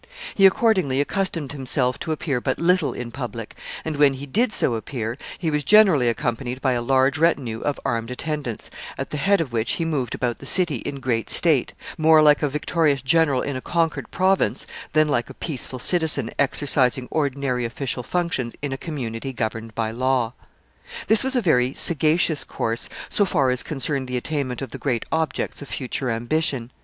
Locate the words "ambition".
26.09-26.71